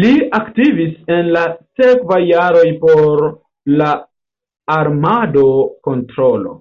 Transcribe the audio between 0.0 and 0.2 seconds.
Li